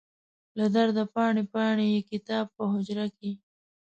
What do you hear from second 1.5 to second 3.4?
پاڼې یې کتاب په حجره کې